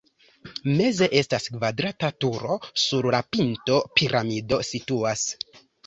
[0.79, 2.57] Meze estas kvadrata turo,
[2.87, 5.33] sur la pinto piramido situas.